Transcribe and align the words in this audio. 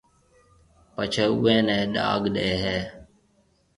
پڇيَ 0.93 1.25
اوئيَ 1.31 1.55
نيَ 1.67 1.77
ڏاگ 1.95 2.21
ڏَي 2.35 2.51
ھيََََ 2.63 2.77